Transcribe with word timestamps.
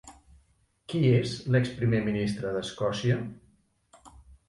Qui 0.93 1.01
és 1.09 1.35
l'ex-primer 1.57 2.01
ministre 2.09 2.57
d'Escòcia? 2.59 3.23